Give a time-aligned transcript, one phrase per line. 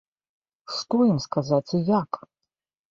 [0.77, 2.23] Што ім сказаць і як?